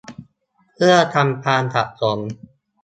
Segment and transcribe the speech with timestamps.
[0.73, 2.19] เพื่อกันความสับสน